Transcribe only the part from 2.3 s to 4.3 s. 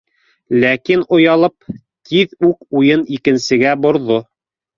үк уйын икенсегә борҙо: